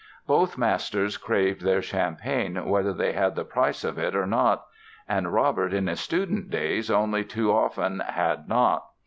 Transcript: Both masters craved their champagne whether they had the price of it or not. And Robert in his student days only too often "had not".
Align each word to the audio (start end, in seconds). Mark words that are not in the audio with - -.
Both 0.25 0.57
masters 0.57 1.15
craved 1.17 1.61
their 1.61 1.83
champagne 1.83 2.65
whether 2.65 2.91
they 2.91 3.11
had 3.11 3.35
the 3.35 3.45
price 3.45 3.83
of 3.83 3.99
it 3.99 4.15
or 4.15 4.25
not. 4.25 4.65
And 5.07 5.31
Robert 5.31 5.73
in 5.73 5.85
his 5.85 5.99
student 5.99 6.49
days 6.49 6.89
only 6.89 7.23
too 7.23 7.51
often 7.51 7.99
"had 7.99 8.47
not". 8.49 8.83